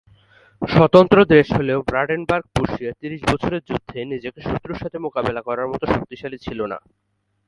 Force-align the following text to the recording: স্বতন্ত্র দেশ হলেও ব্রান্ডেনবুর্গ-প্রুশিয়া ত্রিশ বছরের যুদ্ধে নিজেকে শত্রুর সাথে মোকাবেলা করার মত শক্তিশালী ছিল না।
স্বতন্ত্র 0.61 1.17
দেশ 1.33 1.47
হলেও 1.57 1.79
ব্রান্ডেনবুর্গ-প্রুশিয়া 1.81 2.91
ত্রিশ 2.99 3.21
বছরের 3.31 3.61
যুদ্ধে 3.67 3.99
নিজেকে 4.11 4.39
শত্রুর 4.41 4.81
সাথে 4.81 4.97
মোকাবেলা 4.99 5.41
করার 5.47 5.67
মত 5.67 5.81
শক্তিশালী 5.93 6.37
ছিল 6.37 6.59
না। 6.71 6.77